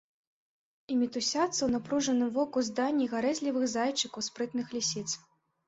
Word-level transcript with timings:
І 0.93 0.95
мітусяцца 1.01 1.47
ў 1.63 1.69
напружаным 1.75 2.33
воку 2.39 2.65
здані 2.71 3.09
гарэзлівых 3.13 3.69
зайчыкаў, 3.77 4.27
спрытных 4.33 4.67
лісіц. 4.81 5.09